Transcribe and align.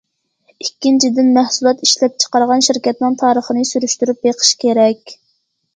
ئىككىنچىدىن، 0.63 1.29
مەھسۇلات 1.35 1.83
ئىشلەپچىقارغان 1.87 2.67
شىركەتنىڭ 2.69 3.19
تارىخىنى 3.25 3.69
سۈرۈشتۈرۈپ 3.75 4.27
بېقىش 4.29 4.55
كېرەك. 4.67 5.17